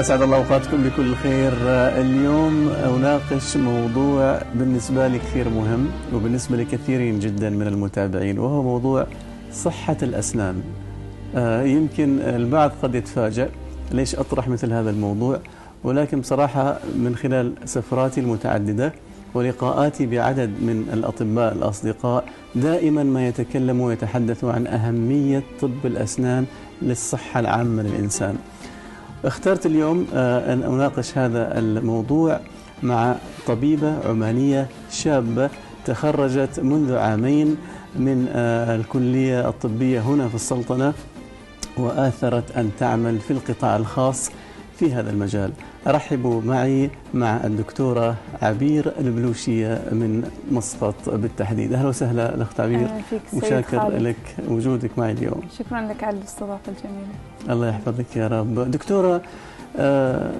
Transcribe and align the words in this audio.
أسعد 0.00 0.22
الله 0.22 0.36
أوقاتكم 0.36 0.82
بكل 0.82 1.14
خير. 1.14 1.52
اليوم 2.00 2.68
أناقش 2.68 3.56
موضوع 3.56 4.42
بالنسبة 4.54 5.08
لي 5.08 5.18
كثير 5.18 5.48
مهم 5.48 5.88
وبالنسبة 6.14 6.56
لكثيرين 6.56 7.18
جدا 7.18 7.50
من 7.50 7.66
المتابعين 7.66 8.38
وهو 8.38 8.62
موضوع 8.62 9.06
صحة 9.52 9.96
الأسنان. 10.02 10.62
آه، 11.36 11.62
يمكن 11.62 12.18
البعض 12.20 12.72
قد 12.82 12.94
يتفاجأ 12.94 13.50
ليش 13.92 14.14
أطرح 14.16 14.48
مثل 14.48 14.72
هذا 14.72 14.90
الموضوع 14.90 15.38
ولكن 15.84 16.20
بصراحة 16.20 16.78
من 16.96 17.16
خلال 17.16 17.52
سفراتي 17.64 18.20
المتعددة 18.20 18.92
ولقاءاتي 19.34 20.06
بعدد 20.06 20.48
من 20.48 20.88
الأطباء 20.92 21.52
الأصدقاء 21.52 22.24
دائما 22.54 23.02
ما 23.02 23.28
يتكلموا 23.28 23.86
ويتحدثوا 23.86 24.52
عن 24.52 24.66
أهمية 24.66 25.42
طب 25.60 25.70
الأسنان 25.84 26.44
للصحة 26.82 27.40
العامة 27.40 27.82
للإنسان. 27.82 28.36
اخترت 29.24 29.66
اليوم 29.66 30.06
آه، 30.14 30.52
أن 30.52 30.62
أناقش 30.62 31.18
هذا 31.18 31.58
الموضوع 31.58 32.40
مع 32.82 33.14
طبيبة 33.46 34.08
عمانية 34.08 34.68
شابة 34.90 35.50
تخرجت 35.84 36.60
منذ 36.60 36.96
عامين 36.96 37.56
من 37.96 38.28
آه، 38.32 38.76
الكلية 38.76 39.48
الطبية 39.48 40.00
هنا 40.00 40.28
في 40.28 40.34
السلطنة 40.34 40.92
وآثرت 41.76 42.56
أن 42.56 42.70
تعمل 42.78 43.18
في 43.18 43.30
القطاع 43.30 43.76
الخاص. 43.76 44.30
في 44.78 44.92
هذا 44.92 45.10
المجال. 45.10 45.52
أرحب 45.86 46.26
معي 46.46 46.90
مع 47.14 47.36
الدكتورة 47.44 48.14
عبير 48.42 48.92
البلوشية 48.98 49.74
من 49.92 50.30
مسقط 50.50 50.94
بالتحديد. 51.08 51.72
أهلا 51.72 51.88
وسهلا 51.88 52.34
الأخت 52.34 52.60
عبير. 52.60 52.88
وشاكر. 53.32 53.88
لك 53.88 54.36
وجودك 54.48 54.90
معي 54.98 55.12
اليوم. 55.12 55.40
شكرا 55.58 55.80
لك 55.80 56.04
على 56.04 56.16
الاستضافة 56.16 56.72
الجميلة. 56.72 57.08
الله 57.50 57.68
يحفظك 57.68 58.16
يا 58.16 58.28
رب. 58.28 58.70
دكتورة 58.70 59.22
آه 59.76 60.32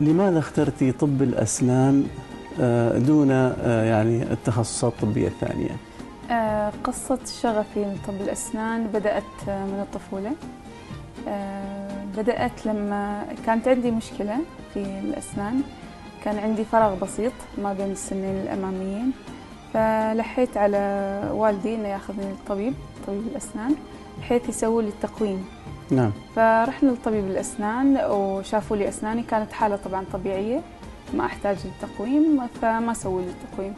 لماذا 0.00 0.38
اخترتي 0.38 0.92
طب 0.92 1.22
الأسنان 1.22 2.04
آه 2.60 2.98
دون 2.98 3.30
آه 3.30 3.84
يعني 3.84 4.22
التخصصات 4.22 4.92
الطبية 4.92 5.28
الثانية؟ 5.28 5.76
آه، 6.30 6.72
قصة 6.84 7.18
شغفي 7.42 7.84
لطب 7.84 8.14
الأسنان 8.20 8.86
بدأت 8.86 9.22
آه، 9.48 9.64
من 9.64 9.80
الطفولة. 9.80 10.30
آه، 11.28 11.79
بدأت 12.16 12.66
لما 12.66 13.26
كانت 13.46 13.68
عندي 13.68 13.90
مشكلة 13.90 14.36
في 14.74 14.80
الأسنان. 15.04 15.62
كان 16.24 16.38
عندي 16.38 16.64
فراغ 16.64 16.94
بسيط 16.94 17.32
ما 17.58 17.72
بين 17.72 17.90
السنين 17.90 18.40
الأماميين. 18.40 19.12
فلحيت 19.74 20.56
على 20.56 20.78
والدي 21.32 21.74
إنه 21.74 21.88
ياخذني 21.88 22.30
للطبيب 22.30 22.74
طبيب 23.06 23.22
الأسنان. 23.26 23.74
بحيث 24.18 24.48
يسوي 24.48 24.82
لي 24.82 24.88
التقويم. 24.88 25.48
نعم. 25.90 26.12
فرحنا 26.36 26.90
لطبيب 26.90 27.24
الأسنان 27.24 27.98
وشافوا 28.10 28.76
لي 28.76 28.88
أسناني. 28.88 29.22
كانت 29.22 29.52
حالة 29.52 29.76
طبعا 29.76 30.04
طبيعية 30.12 30.60
ما 31.14 31.26
أحتاج 31.26 31.56
للتقويم 31.64 32.46
فما 32.62 32.94
سووا 32.94 33.22
لي 33.22 33.28
التقويم. 33.28 33.74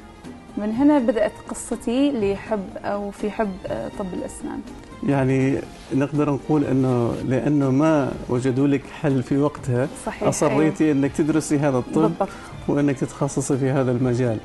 من 0.56 0.72
هنا 0.72 0.98
بدأت 0.98 1.33
قصتي 1.48 2.12
لحب 2.12 2.64
أو 2.84 3.11
في 3.11 3.31
حب 3.31 3.50
آه، 3.67 3.91
طب 3.98 4.06
الأسنان 4.12 4.61
يعني 5.09 5.59
نقدر 5.94 6.31
نقول 6.31 6.64
أنه 6.64 7.14
لأنه 7.28 7.70
ما 7.70 8.12
وجدوا 8.28 8.67
لك 8.67 8.83
حل 9.00 9.22
في 9.22 9.36
وقتها 9.39 9.89
صحيح 10.06 10.28
أصريتي 10.28 10.92
أنك 10.92 11.12
تدرسي 11.12 11.59
هذا. 11.59 11.78
الطب 11.78 12.03
بالضبط 12.03 12.28
وأنك 12.69 12.98
تتخصصي 12.98 13.56
في 13.59 13.70
هذا 13.70 13.92
المجال 13.92 14.39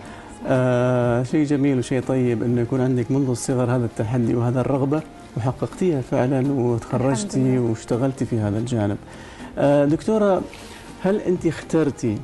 آه 0.47 1.23
شيء 1.23 1.45
جميل 1.45 1.77
وشيء 1.79 2.01
طيب 2.01 2.43
أنه 2.43 2.61
يكون 2.61 2.81
عندك 2.81 3.11
منذ 3.11 3.29
الصغر 3.29 3.75
هذا 3.75 3.85
التحدي 3.85 4.35
وهذا 4.35 4.61
الرغبة 4.61 5.01
وحققتيها 5.37 6.01
فعلا 6.01 6.51
وتخرجتي. 6.51 7.57
واشتغلتي 7.57 8.25
في 8.25 8.39
هذا 8.39 8.57
الجانب 8.57 8.97
آه 9.57 9.85
دكتورة 9.85 10.41
هل 11.03 11.19
أنت 11.19 11.45
اخترتي 11.45 12.17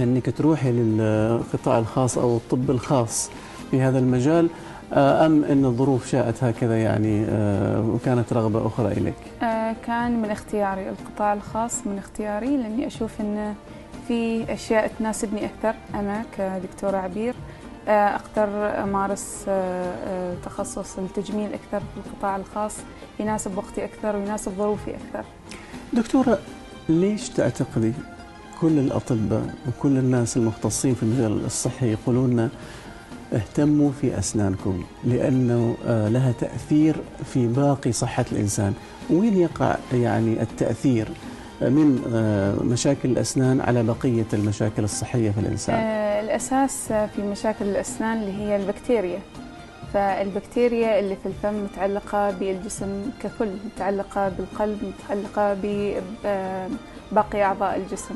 أنك 0.00 0.30
تروحي 0.38 0.72
للقطاع 0.72 1.78
الخاص 1.78 2.18
أو 2.18 2.36
الطب 2.36 2.70
الخاص 2.70 3.30
في 3.70 3.82
هذا 3.82 3.98
المجال 3.98 4.48
آه 4.92 5.26
أم 5.26 5.44
أن 5.44 5.64
الظروف 5.64 6.10
شاءت 6.10 6.44
هكذا 6.44 6.82
يعني 6.82 7.24
آه 7.24 7.80
وكانت 7.80 8.32
رغبة 8.32 8.66
أخرى 8.66 8.92
إليك؟ 8.92 9.14
آه، 9.42 9.76
كان 9.86 10.22
من 10.22 10.30
اختياري 10.30 10.88
القطاع 10.88 11.32
الخاص 11.32 11.86
من 11.86 11.98
اختياري 11.98 12.56
لأني 12.56 12.86
أشوف 12.86 13.20
أن 13.20 13.54
في 14.08 14.52
أشياء 14.52 14.90
تناسبني 14.98 15.46
أكثر. 15.46 15.74
أنا 15.94 16.22
كدكتورة 16.38 16.96
عبير 16.96 17.34
آه، 17.88 18.16
آه، 19.48 20.34
تخصص 20.44 20.98
التجميل 20.98 21.50
أكثر 21.52 21.80
في 21.80 22.06
القطاع 22.06 22.36
الخاص 22.36 22.76
يناسب 23.20 23.58
وقتي 23.58 23.84
أكثر 23.84 24.16
ويناسب 24.16 24.52
ظروفي 24.58 24.90
أكثر. 24.90 25.24
دكتورة 25.92 26.38
ليش 26.88 27.28
تعتقدي 27.28 27.92
كل 28.60 28.78
الأطباء 28.78 29.54
وكل 29.68 29.98
الناس 29.98 30.36
المختصين 30.36 30.94
في 30.94 31.02
المجال 31.02 31.44
الصحي 31.44 31.92
يقولون 31.92 32.50
اهتموا 33.32 33.90
في 34.00 34.18
أسنانكم 34.18 34.84
لأنه 35.04 35.76
آه، 35.86 36.08
لها 36.08 36.32
تأثير 36.32 36.96
في 37.24 37.46
باقي 37.46 37.92
صحة 37.92 38.24
الإنسان. 38.32 38.74
وين 39.10 39.36
يقع 39.36 39.76
يعني 39.92 40.42
التأثير 40.42 41.08
من 41.60 42.02
آه، 42.14 42.62
مشاكل 42.62 43.10
الأسنان 43.10 43.60
على 43.60 43.82
بقية 43.82 44.26
المشاكل 44.32 44.84
الصحية 44.84 45.30
في 45.30 45.40
الإنسان؟ 45.40 45.74
آه، 45.74 46.20
الأساس 46.20 46.92
في 46.92 47.22
مشاكل 47.22 47.64
الأسنان 47.64 48.18
اللي 48.18 48.32
هي 48.32 48.56
البكتيريا. 48.56 49.18
فالبكتيريا 49.94 50.98
اللي 51.00 51.16
في 51.16 51.26
الفم 51.26 51.64
متعلقة 51.64 52.30
بالجسم 52.30 53.10
ككل 53.22 53.48
متعلقة 53.64 54.28
بالقلب 54.28 54.78
متعلقة 54.82 55.56
بباقي 55.62 57.42
أعضاء 57.42 57.76
الجسم. 57.76 58.14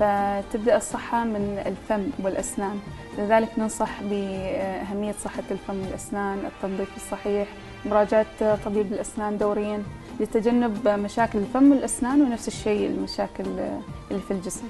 فتبدأ 0.00 0.76
الصحة 0.76 1.24
من 1.24 1.62
الفم 1.66 2.24
والأسنان. 2.24 2.78
لذلك 3.18 3.48
ننصح 3.58 4.02
بأهمية 4.02 5.14
صحة 5.24 5.42
الفم 5.50 5.80
والأسنان 5.80 6.38
التنظيف 6.38 6.96
الصحيح 6.96 7.48
مراجعة 7.86 8.26
طبيب 8.64 8.92
الأسنان 8.92 9.38
دوريا 9.38 9.82
لتجنب 10.20 10.88
مشاكل 10.88 11.38
الفم 11.38 11.70
والأسنان 11.70 12.22
ونفس 12.22 12.48
الشيء 12.48 12.90
المشاكل 12.90 13.44
اللي 14.10 14.22
في 14.28 14.30
الجسم. 14.30 14.64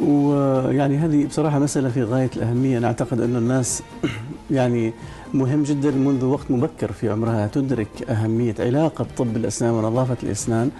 ويعني 0.00 0.96
هذه 0.96 1.26
بصراحة 1.26 1.58
مسألة 1.58 1.88
في 1.88 2.02
غاية 2.02 2.30
الأهمية. 2.36 2.78
أنا 2.78 2.86
أعتقد 2.86 3.20
أن 3.20 3.36
الناس 3.36 3.82
يعني 4.50 4.92
مهم 5.34 5.62
جدا 5.62 5.90
منذ 5.90 6.24
وقت 6.24 6.50
مبكر 6.50 6.92
في 6.92 7.10
عمرها 7.10 7.46
تدرك 7.46 7.88
أهمية 8.08 8.54
علاقة 8.58 9.06
طب 9.16 9.36
الأسنان 9.36 9.70
ونظافة 9.74 10.16
الأسنان. 10.22 10.70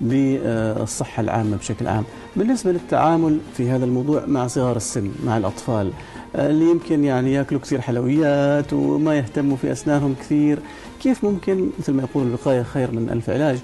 بالصحة 0.00 1.20
العامة 1.20 1.56
بشكل 1.56 1.86
عام. 1.86 2.04
بالنسبة 2.36 2.72
للتعامل 2.72 3.38
في 3.56 3.70
هذا 3.70 3.84
الموضوع 3.84 4.26
مع 4.26 4.46
صغار 4.46 4.76
السن 4.76 5.10
مع 5.24 5.36
الأطفال 5.36 5.92
اللي 6.34 6.70
يمكن 6.70 7.04
يعني 7.04 7.32
يأكلوا 7.32 7.60
كثير 7.60 7.80
حلويات 7.80 8.72
وما 8.72 9.14
يهتموا 9.14 9.56
في 9.56 9.72
أسنانهم 9.72 10.14
كثير 10.20 10.58
كيف 11.02 11.24
ممكن 11.24 11.70
مثل 11.78 11.92
ما 11.92 12.02
يقول 12.02 12.26
الوقاية 12.26 12.62
خير 12.62 12.90
من 12.90 13.10
ألف 13.10 13.30
علاج؟ 13.30 13.58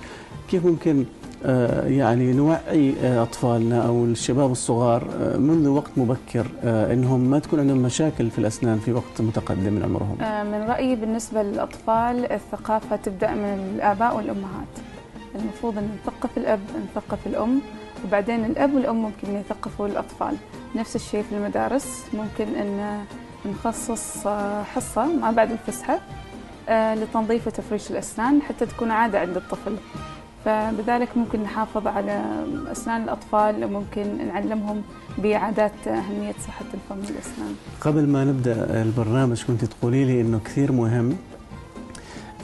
كيف 0.51 0.67
ممكن 0.67 1.05
آه، 1.45 1.87
يعني 1.87 2.33
نوعي 2.33 2.95
آه، 3.05 3.23
أطفالنا 3.23 3.87
أو 3.87 4.05
الشباب 4.05 4.53
الصغار 4.53 5.09
آه، 5.21 5.37
منذ 5.37 5.69
وقت 5.69 5.91
مبكر 5.97 6.47
أنهم 6.65 7.21
ما 7.21 7.39
تكون 7.39 7.61
عندهم 7.61 7.79
مشاكل 7.79 8.31
في 8.31 8.39
الأسنان 8.39 8.79
في 8.79 8.93
وقت 8.93 9.21
متقدم 9.21 9.73
من 9.73 9.83
عمرهم؟ 9.83 10.17
من 10.53 10.71
رأيي 10.71 10.97
بالنسبة 10.97 11.43
للأطفال 11.43 12.33
الثقافة 12.33 12.97
تبدأ 12.97 13.31
من 13.35 13.75
الآباء 13.75 14.17
والأمهات. 14.17 14.92
المفروض 15.35 15.79
أن 15.79 15.99
نثقف 16.03 16.39
الأب 16.39 16.61
نثقف 16.91 17.27
الأم 17.27 17.61
وبعدين 18.05 18.45
الأب 18.45 18.75
والأم 18.75 18.97
ممكن 19.03 19.35
يثقفوا 19.35 19.87
الأطفال. 19.87 20.37
نفس 20.77 20.97
الشيء 20.97 21.23
في 21.23 21.35
المدارس 21.35 22.05
ممكن 22.15 22.55
أن 22.55 23.05
نخصص 23.47 24.27
آه، 24.27 24.63
حصة 24.63 25.07
ما 25.07 25.31
بعد 25.31 25.51
الفسحة 25.51 26.01
آه، 26.69 26.95
لتنظيف 26.95 27.47
وتفريش 27.47 27.91
الأسنان 27.91 28.43
حتى 28.43 28.67
تكون 28.67 28.91
عادة 28.91 29.21
عند 29.21 29.37
الطفل. 29.37 29.77
فبذلك 30.45 31.17
ممكن 31.17 31.43
نحافظ 31.43 31.87
على 31.87 32.25
أسنان 32.73 33.03
الأطفال 33.03 33.65
وممكن 33.65 34.27
نعلمهم 34.29 34.83
بعادات 35.19 35.89
أهمية 35.89 36.35
صحة 36.47 36.65
الفم 36.75 36.97
والأسنان. 37.13 37.55
قبل 37.81 38.09
ما 38.09 38.25
نبدأ 38.25 38.83
البرنامج 38.83 39.45
كنت 39.45 39.65
تقولي 39.65 40.05
لي 40.05 40.21
إنه 40.21 40.41
كثير 40.45 40.73
مهم 40.73 41.17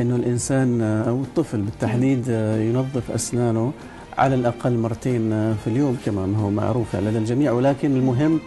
إنه 0.00 0.16
الإنسان 0.16 0.82
أو 0.82 1.20
الطفل 1.22 1.60
بالتحديد 1.62 2.28
ينظف 2.68 3.10
أسنانه 3.10 3.72
على 4.18 4.34
الأقل 4.34 4.72
مرتين 4.78 5.30
في 5.54 5.66
اليوم 5.66 5.96
كمان 6.06 6.34
هو 6.34 6.50
معروف 6.50 6.96
لدى 6.96 7.18
الجميع. 7.18 7.52
ولكن 7.52 7.96
المهم 7.96 8.40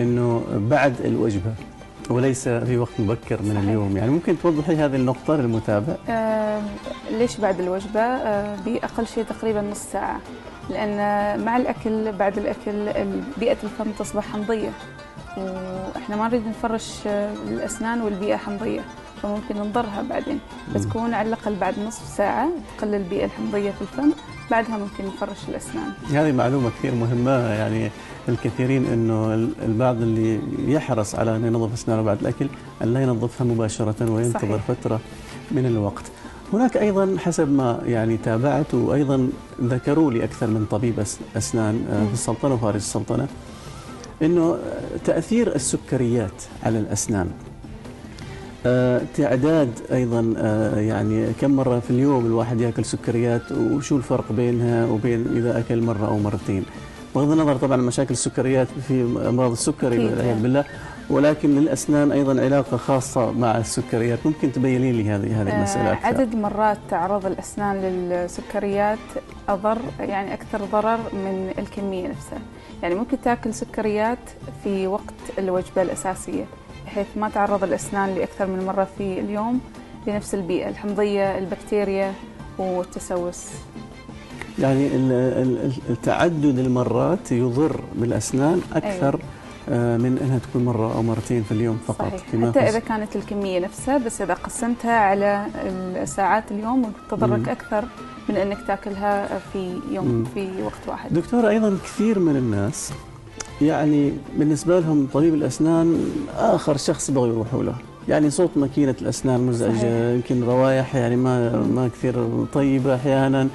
إنه 0.00 0.42
بعد 0.54 0.94
الوجبة 1.04 1.54
وليس 2.10 2.48
في 2.48 2.78
وقت 2.78 2.90
مبكر 2.98 3.42
من 3.42 3.48
صحيح. 3.54 3.62
اليوم. 3.62 3.96
يعني 3.96 4.10
ممكن 4.10 4.36
توضحي 4.42 4.76
هذه 4.76 4.96
النقطة 4.96 5.36
للمتابع؟ 5.36 5.96
آه، 6.08 6.60
ليش 7.10 7.36
بعد 7.36 7.60
الوجبة؟ 7.60 8.00
آه، 8.00 8.56
بأقل 8.66 9.06
شيء 9.06 9.24
تقريبا 9.24 9.60
نص 9.60 9.82
ساعة. 9.92 10.20
لأن 10.70 10.96
مع 11.44 11.56
الأكل 11.56 12.12
بعد 12.12 12.38
الأكل 12.38 12.70
ال- 12.88 13.22
بيئة 13.40 13.56
الفم 13.64 13.90
تصبح 13.98 14.26
حمضية. 14.32 14.70
وإحنا 15.36 16.16
ما 16.16 16.28
نريد 16.28 16.42
نفرش 16.48 16.94
آه، 17.06 17.32
الأسنان 17.48 18.00
والبيئة 18.00 18.36
حمضية. 18.36 18.80
فممكن 19.22 19.56
نضرها 19.56 20.02
بعدين. 20.10 20.38
فتكون 20.74 21.14
على 21.14 21.28
الأقل 21.28 21.54
بعد 21.54 21.74
نصف 21.86 22.16
ساعة 22.16 22.48
تقل 22.78 22.94
البيئة 22.94 23.24
الحمضية 23.24 23.70
في 23.70 23.80
الفم. 23.82 24.10
بعدها 24.50 24.78
ممكن 24.78 25.06
نفرش 25.06 25.48
الأسنان. 25.48 25.92
هذه 26.10 26.32
معلومة 26.32 26.70
كثير 26.78 26.94
مهمة. 26.94 27.30
يعني 27.30 27.90
الكثيرين 28.28 28.86
إنه 28.86 29.34
البعض 29.62 30.02
اللي 30.02 30.40
يحرص 30.72 31.14
على 31.14 31.36
أن 31.36 31.44
ينظف 31.44 31.72
أسنانه 31.72 32.02
بعد 32.02 32.20
الأكل 32.20 32.46
أن 32.82 32.94
لا 32.94 33.02
ينظفها 33.02 33.44
مباشرة 33.44 34.10
وينتظر 34.12 34.58
صحيح. 34.58 34.62
فترة 34.68 35.00
من 35.50 35.66
الوقت. 35.66 36.04
هناك 36.52 36.76
أيضا 36.76 37.16
حسب 37.18 37.52
ما 37.52 37.80
يعني 37.86 38.16
تابعت 38.16 38.74
وأيضا 38.74 39.28
ذكروا 39.62 40.12
لي 40.12 40.24
أكثر 40.24 40.46
من 40.46 40.66
طبيب 40.70 41.04
أسنان 41.36 41.86
آه، 41.90 42.06
في 42.06 42.12
السلطنة 42.12 42.54
وخارج 42.54 42.74
السلطنة 42.74 43.28
إنه 44.22 44.58
تأثير 45.04 45.54
السكريات 45.54 46.42
على 46.62 46.78
الأسنان. 46.78 47.30
تعداد 49.16 49.70
أيضا 49.92 50.34
آه، 50.38 50.80
يعني 50.80 51.26
كم 51.40 51.50
مرة 51.50 51.78
في 51.78 51.90
اليوم 51.90 52.26
الواحد 52.26 52.60
يأكل 52.60 52.84
سكريات 52.84 53.52
وشو 53.52 53.96
الفرق 53.96 54.32
بينها 54.32 54.86
وبين 54.86 55.26
إذا 55.36 55.58
أكل 55.58 55.82
مرة 55.82 56.06
أو 56.06 56.18
مرتين؟ 56.18 56.64
بغض 57.14 57.30
النظر 57.30 57.56
طبعا 57.56 57.76
مشاكل 57.76 58.10
السكريات 58.10 58.68
في 58.88 59.02
أمراض 59.28 59.50
السكري 59.50 59.98
والعياذ 59.98 60.42
بالله 60.42 60.64
ولكن 61.10 61.54
للأسنان 61.54 62.12
أيضا 62.12 62.40
علاقة 62.40 62.76
خاصة 62.76 63.32
مع 63.32 63.58
السكريات. 63.58 64.18
ممكن 64.26 64.52
تبينين 64.52 64.94
لي 64.94 65.10
هذه 65.10 65.42
هذه 65.42 65.56
المسألة 65.56 65.92
أكثر؟ 65.92 66.06
عدد 66.06 66.36
مرات 66.36 66.78
تعرض 66.90 67.26
الأسنان 67.26 67.76
للسكريات 67.76 68.98
أضر 69.48 69.78
يعني 70.00 70.34
أكثر 70.34 70.64
ضرر 70.72 70.98
من 71.12 71.52
الكمية 71.58 72.08
نفسها. 72.08 72.38
يعني 72.82 72.94
ممكن 72.94 73.20
تأكل 73.20 73.54
سكريات 73.54 74.18
في 74.64 74.86
وقت 74.86 75.14
الوجبة 75.38 75.82
الأساسية. 75.82 76.44
بحيث 76.88 77.06
ما 77.16 77.28
تعرض 77.28 77.64
الأسنان 77.64 78.14
لأكثر 78.14 78.46
من 78.46 78.66
مرة 78.66 78.88
في 78.98 79.20
اليوم 79.20 79.60
لنفس 80.06 80.34
البيئة 80.34 80.68
الحمضية 80.68 81.38
البكتيريا 81.38 82.12
والتسوس 82.58 83.46
يعني 84.58 84.86
التعدد 85.90 86.58
المرات 86.58 87.32
يضر 87.32 87.80
بالأسنان 87.94 88.60
أكثر 88.74 89.14
أيوة. 89.14 89.20
آه، 89.70 89.96
من 89.96 90.18
أنها 90.18 90.38
تكون 90.38 90.64
مرة 90.64 90.94
أو 90.94 91.02
مرتين 91.02 91.42
في 91.42 91.52
اليوم 91.52 91.78
فقط 91.86 92.08
صحيح. 92.08 92.48
حتى 92.48 92.60
إذا 92.60 92.78
كانت 92.78 93.16
الكمية 93.16 93.60
نفسها 93.60 93.98
بس 93.98 94.22
إذا 94.22 94.34
قسمتها 94.34 94.92
على 94.98 95.46
الساعات 96.02 96.52
اليوم 96.52 96.92
تضرك 97.10 97.48
أكثر 97.48 97.84
من 98.28 98.36
أنك 98.36 98.58
تاكلها 98.66 99.38
في 99.52 99.80
يوم 99.90 100.06
مم. 100.06 100.24
في 100.34 100.62
وقت 100.62 100.88
واحد. 100.88 101.14
دكتورة 101.14 101.48
أيضا 101.48 101.78
كثير 101.84 102.18
من 102.18 102.36
الناس 102.36 102.92
يعني 103.62 104.12
بالنسبة 104.38 104.80
لهم 104.80 105.08
طبيب 105.14 105.34
الأسنان 105.34 106.00
آخر 106.36 106.76
شخص 106.76 107.10
يبغوا 107.10 107.26
يروحوا 107.26 107.62
له. 107.62 107.74
يعني 108.08 108.30
صوت 108.30 108.50
ماكينة 108.56 108.94
الأسنان 109.02 109.40
مزعجة 109.40 110.12
يمكن 110.14 110.42
روايح 110.44 110.94
يعني 110.94 111.16
ما 111.16 111.62
ما 111.62 111.88
كثير 111.88 112.44
طيبة 112.52 112.94
أحيانا. 112.94 113.48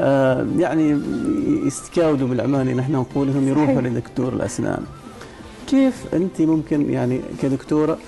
آه 0.00 0.46
يعني 0.58 1.00
يستكاودوا 1.66 2.28
بالعماني 2.28 2.74
نحن 2.74 2.92
نقول 2.92 3.26
لهم 3.26 3.48
يروحوا 3.48 3.80
لدكتور 3.80 4.32
الأسنان. 4.32 4.82
كيف 5.66 6.14
أنت 6.14 6.40
ممكن 6.40 6.90
يعني 6.90 7.20
كدكتورة 7.42 7.98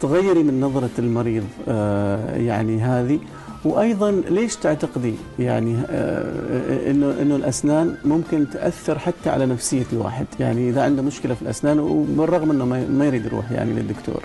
تغيري 0.00 0.42
من 0.42 0.60
نظرة 0.60 0.90
المريض؟ 0.98 1.44
آه 1.68 2.36
يعني 2.36 2.80
هذه 2.80 3.18
وأيضا 3.64 4.10
ليش 4.10 4.56
تعتقدي 4.56 5.14
يعني 5.38 5.76
آه 5.90 6.90
إنه 6.90 7.22
إنه 7.22 7.36
الأسنان 7.36 7.96
ممكن 8.04 8.50
تأثر 8.50 8.98
حتى 8.98 9.30
على 9.30 9.46
نفسية 9.46 9.84
الواحد؟ 9.92 10.26
يعني 10.40 10.68
إذا 10.68 10.82
عنده 10.82 11.02
مشكلة 11.02 11.34
في 11.34 11.42
الأسنان 11.42 11.78
وبالرغم 11.80 12.50
إنه 12.50 12.64
ما 12.88 13.04
يريد 13.06 13.24
يروح 13.26 13.52
يعني 13.52 13.72
للدكتور. 13.72 14.22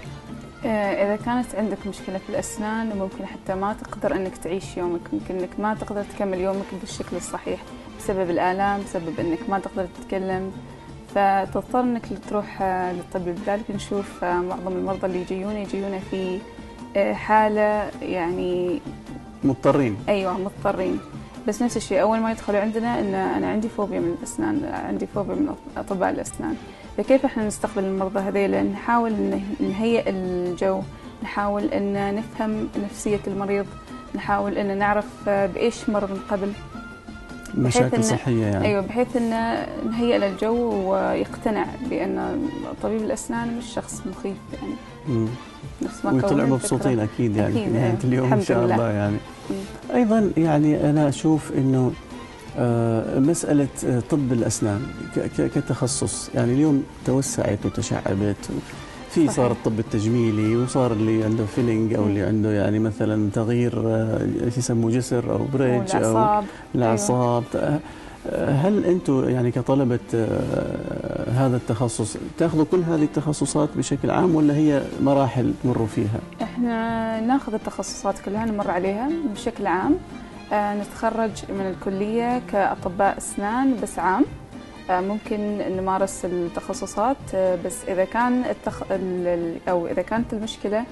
آه، 0.65 0.67
إذا 1.05 1.15
كانت 1.15 1.55
عندك 1.55 1.77
مشكلة 1.87 2.17
في 2.17 2.29
الأسنان 2.29 2.87
ممكن 2.97 3.25
حتى 3.25 3.55
ما 3.55 3.73
تقدر 3.73 4.15
أنك 4.15 4.37
تعيش 4.37 4.77
يومك. 4.77 5.01
ممكن 5.13 5.35
أنك 5.35 5.59
ما 5.59 5.73
تقدر 5.73 6.03
تكمل 6.03 6.37
يومك 6.37 6.65
بالشكل 6.81 7.17
الصحيح 7.17 7.63
بسبب 7.99 8.29
الآلام 8.29 8.81
بسبب 8.83 9.19
أنك 9.19 9.49
ما 9.49 9.59
تقدر 9.59 9.87
تتكلم. 10.01 10.51
فتضطر 11.15 11.79
أنك 11.79 12.05
تروح 12.29 12.61
آه، 12.61 12.93
للطبيب 12.93 13.35
لذلك 13.45 13.71
نشوف 13.71 14.23
آه، 14.23 14.41
معظم 14.41 14.77
المرضى 14.77 15.07
اللي 15.07 15.21
يجيون 15.21 15.55
يجيون 15.55 15.99
في 16.11 16.39
حالة 17.13 17.89
يعني 18.01 18.81
مضطرين. 19.47 19.97
أيوة 20.09 20.37
مضطرين. 20.37 20.99
بس 21.47 21.61
نفس 21.61 21.77
الشيء 21.77 22.01
أول 22.01 22.19
ما 22.19 22.31
يدخلوا 22.31 22.59
عندنا 22.59 22.99
أن 22.99 23.13
أنا 23.13 23.47
عندي 23.47 23.69
فوبيا 23.69 23.99
من 23.99 24.15
الأسنان 24.19 24.65
عندي 24.65 25.07
فوبيا 25.07 25.35
من 25.35 25.55
أطباء 25.77 26.09
الأسنان. 26.09 26.55
فكيف 26.97 27.25
إحنا 27.25 27.47
نستقبل 27.47 27.83
المرضى 27.83 28.19
هذيلا 28.19 28.63
نحاول 28.63 29.13
نهيئ 29.59 30.09
الجو 30.09 30.81
نحاول 31.23 31.63
إن 31.63 32.15
نفهم 32.15 32.67
نفسية 32.83 33.19
المريض 33.27 33.65
نحاول 34.15 34.57
إن 34.57 34.77
نعرف 34.77 35.29
بإيش 35.29 35.89
مر 35.89 36.05
من 36.05 36.19
قبل. 36.29 36.51
مشاكل 37.57 38.03
صحية 38.03 38.45
يعني 38.45 38.65
أيوه 38.65 38.81
بحيث 38.81 39.15
إن 39.15 39.29
نهيئ 39.89 40.17
له 40.17 40.27
الجو 40.27 40.91
ويقتنع 40.91 41.65
بأن 41.89 42.39
طبيب 42.83 43.01
الأسنان 43.01 43.57
مش 43.57 43.65
شخص 43.73 44.01
مخيف 44.05 44.37
يعني 44.53 44.73
مم. 45.09 45.27
نفس 45.81 46.05
ما 46.05 46.11
ويطلعوا 46.11 46.49
مبسوطين 46.49 46.99
أكيد 46.99 47.35
يعني 47.35 47.53
أكيد 47.53 47.63
في 47.63 47.69
نهاية 47.69 47.85
أيوة. 47.85 47.99
اليوم 48.03 48.33
إن 48.33 48.41
شاء 48.41 48.63
الله 48.63 48.89
يعني 48.89 49.17
مم. 49.49 49.95
أيضا 49.95 50.31
يعني 50.37 50.89
أنا 50.89 51.09
أشوف 51.09 51.51
إنه 51.51 51.91
آه، 52.59 53.19
مسألة 53.19 53.67
آه، 53.85 54.01
طب 54.09 54.31
الأسنان 54.33 54.81
كتخصص 55.37 56.29
يعني 56.35 56.53
اليوم 56.53 56.83
توسعت 57.05 57.65
وتشعبت 57.65 58.49
في 59.09 59.27
صار 59.27 59.51
الطب 59.51 59.79
التجميلي 59.79 60.55
وصار 60.55 60.91
اللي 60.91 61.23
عنده 61.23 61.45
filling 61.45 61.93
أو 61.93 62.03
اللي 62.03 62.21
عنده 62.21 62.51
يعني 62.51 62.79
مثلا 62.79 63.29
تغيير 63.33 63.73
آه، 63.85 64.27
يسموه 64.57 64.91
جسر 64.91 65.31
أو 65.33 65.45
bridge 65.53 65.95
أو 65.95 66.43
الأعصاب. 66.75 67.43
أيوة. 67.55 67.79
هل 68.35 68.85
أنتم 68.85 69.29
يعني 69.29 69.51
كطلبة 69.51 69.99
هذا 71.33 71.55
التخصص 71.57 72.17
تأخذوا 72.37 72.65
كل 72.71 72.81
هذه 72.83 73.03
التخصصات 73.03 73.69
بشكل 73.75 74.11
عام 74.11 74.35
ولا 74.35 74.55
هي 74.55 74.81
مراحل 75.01 75.53
تمروا 75.63 75.87
فيها؟ 75.87 76.19
إحنا 76.41 77.19
نأخذ 77.21 77.53
التخصصات 77.53 78.19
كلها 78.19 78.45
نمر 78.45 78.71
عليها 78.71 79.09
بشكل 79.33 79.67
عام. 79.67 79.95
آه، 80.53 80.81
نتخرج 80.81 81.31
من 81.49 81.65
الكلية 81.65 82.41
كأطباء 82.51 83.17
أسنان 83.17 83.75
بس 83.83 83.99
عام. 83.99 84.21
آه، 84.23 84.46
ممكن 84.89 85.57
نمارس 85.77 86.25
التخصصات 86.25 87.17
آه، 87.35 87.57
بس 87.65 87.75
إذا 87.87 88.05
كان 88.05 88.43
التخ... 88.43 88.83
أو 89.69 89.87
إذا 89.87 90.01
كانت 90.01 90.33
المشكلة 90.33 90.83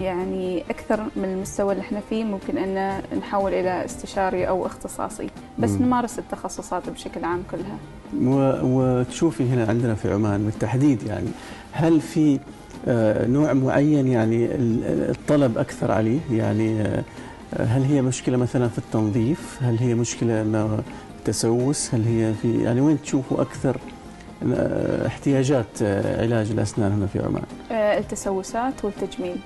يعني 0.00 0.62
أكثر 0.70 1.00
من 1.16 1.24
المستوى 1.24 1.72
اللي 1.72 1.82
إحنا 1.82 2.00
فيه 2.10 2.24
ممكن 2.24 2.58
أن 2.58 3.02
نحول 3.18 3.54
إلى 3.54 3.84
استشاري 3.84 4.48
أو 4.48 4.66
اختصاصي 4.66 5.30
بس 5.58 5.70
مم. 5.70 5.86
نمارس 5.86 6.18
التخصصات 6.18 6.90
بشكل 6.90 7.24
عام 7.24 7.42
كلها 7.50 7.78
و... 8.22 8.60
وتشوفي 8.62 9.44
هنا 9.44 9.66
عندنا 9.68 9.94
في 9.94 10.12
عمان 10.12 10.44
بالتحديد 10.44 11.02
يعني 11.02 11.28
هل 11.72 12.00
في 12.00 12.40
نوع 13.26 13.52
معين 13.52 14.06
يعني 14.06 14.48
الطلب 15.10 15.58
أكثر 15.58 15.92
عليه 15.92 16.20
يعني 16.30 16.82
هل 17.56 17.82
هي 17.82 18.02
مشكلة 18.02 18.36
مثلا 18.36 18.68
في 18.68 18.78
التنظيف؟ 18.78 19.58
هل 19.62 19.78
هي 19.78 19.94
مشكلة 19.94 20.42
انه 21.28 21.32
تسوس؟ 21.32 21.94
هل 21.94 22.04
هي 22.04 22.34
في 22.42 22.62
يعني 22.62 22.80
وين 22.80 23.02
تشوفوا 23.02 23.42
أكثر 23.42 23.76
احتياجات 25.06 25.82
علاج 26.18 26.50
الأسنان 26.50 26.92
هنا 26.92 27.06
في 27.06 27.18
عمان؟ 27.18 27.42
آه، 27.70 27.98
التسوسات 27.98 28.84
والتجميل 28.84 29.36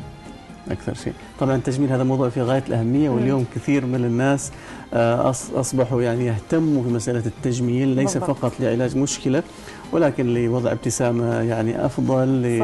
أكثر 0.70 0.94
شيء. 0.94 1.12
طبعا 1.40 1.56
التجميل 1.56 1.92
هذا 1.92 2.04
موضوع 2.04 2.28
في 2.28 2.42
غاية 2.42 2.64
الأهمية 2.68 3.10
واليوم 3.10 3.46
كثير 3.54 3.86
من 3.86 4.04
الناس 4.04 4.52
آه، 4.94 5.30
أصبحوا 5.30 6.02
يعني 6.02 6.26
يهتموا 6.26 6.82
بمساله 6.82 7.22
التجميل 7.26 7.88
ليس 7.88 8.16
بالضبط. 8.16 8.36
فقط 8.38 8.52
لعلاج 8.60 8.96
مشكلة 8.96 9.42
ولكن 9.92 10.34
لوضع 10.34 10.72
ابتسامة 10.72 11.40
يعني 11.42 11.86
أفضل 11.86 12.58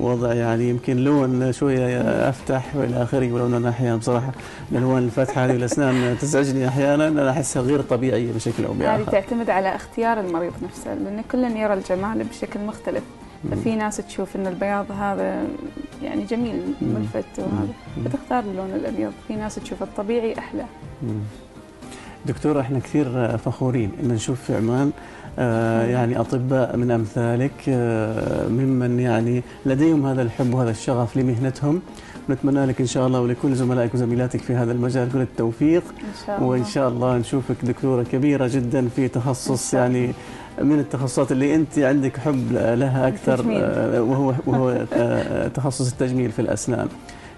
لوضع 0.00 0.34
يعني 0.34 0.68
يمكن 0.68 0.96
لون 0.96 1.52
شوية 1.52 2.00
أفتح 2.28 2.76
وإلى 2.76 3.02
آخره 3.02 3.32
ولو 3.32 3.46
انا 3.46 3.68
أحيانا 3.68 3.96
بصراحة 3.96 4.32
الالوان 4.72 5.02
الفاتحة 5.02 5.44
هذه 5.44 5.50
الاسنان 5.50 6.16
تزعجني 6.20 6.68
أحيانا 6.68 7.08
أنا 7.08 7.30
احسها 7.30 7.62
غير 7.62 7.80
طبيعية 7.80 8.32
بشكل 8.32 8.64
أو 8.64 8.72
بآخر. 8.72 9.02
هذه 9.02 9.10
تعتمد 9.10 9.50
على 9.50 9.74
اختيار 9.74 10.20
المريض 10.20 10.52
نفسه 10.62 10.94
لأن 10.94 11.22
كل 11.32 11.38
يرى 11.38 11.74
الجمال 11.74 12.24
بشكل 12.24 12.60
مختلف. 12.60 13.02
ففي 13.50 13.76
ناس 13.76 13.96
تشوف 13.96 14.36
إن 14.36 14.46
البياض 14.46 14.92
هذا 14.92 15.44
يعني 16.02 16.24
جميل 16.24 16.62
ملفت 16.82 17.38
وهذا. 17.38 17.72
فتختار 18.04 18.44
اللون 18.44 18.70
الأبيض. 18.74 19.12
في 19.28 19.36
ناس 19.36 19.54
تشوف 19.54 19.82
الطبيعي 19.82 20.38
أحلى. 20.38 20.64
دكتورة 22.26 22.60
إحنا 22.60 22.78
كثير 22.78 23.38
فخورين 23.38 23.90
إن 24.02 24.08
نشوف 24.08 24.40
في 24.40 24.56
عمان 24.56 24.90
آه 25.38 25.86
يعني 25.86 26.20
أطباء 26.20 26.76
من 26.76 26.90
أمثالك 26.90 27.52
آه 27.68 28.48
ممن 28.48 29.00
يعني 29.00 29.42
لديهم 29.66 30.06
هذا 30.06 30.22
الحب 30.22 30.54
وهذا 30.54 30.70
الشغف 30.70 31.16
لمهنتهم. 31.16 31.82
نتمنى 32.30 32.66
لك 32.66 32.80
إن 32.80 32.86
شاء 32.86 33.06
الله 33.06 33.20
ولكل 33.20 33.54
زملائك 33.54 33.94
وزميلاتك 33.94 34.40
في 34.40 34.54
هذا 34.54 34.72
المجال 34.72 35.12
كل 35.12 35.20
التوفيق. 35.20 35.82
إن 35.82 36.26
شاء 36.26 36.36
الله. 36.36 36.48
وإن 36.48 36.64
شاء 36.64 36.88
الله 36.88 37.16
نشوفك 37.18 37.56
دكتورة 37.62 38.02
كبيرة 38.02 38.48
جدا 38.52 38.88
في 38.88 39.08
تخصص 39.08 39.74
يعني 39.74 40.12
من 40.60 40.78
التخصصات 40.78 41.32
اللي 41.32 41.54
أنت 41.54 41.78
عندك 41.78 42.16
حب 42.16 42.52
لها 42.52 43.08
أكثر 43.08 43.44
آه، 43.50 44.02
وهو 44.02 44.34
وهو 44.46 44.86
آه، 44.92 45.48
تخصص 45.48 45.90
التجميل 45.92 46.32
في 46.32 46.38
الأسنان. 46.38 46.88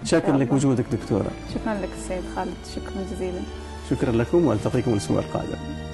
شاكر 0.03 0.37
لك 0.37 0.53
وجودك 0.53 0.85
دكتورة. 0.91 1.31
شكرا 1.53 1.73
لك 1.73 1.89
السيد 1.97 2.23
خالد. 2.35 2.53
شكرا 2.75 3.03
جزيلا. 3.15 3.41
شكرا 3.89 4.11
لكم 4.11 4.45
وألتقيكم 4.45 4.91
الأسبوع 4.91 5.19
القادم. 5.19 5.84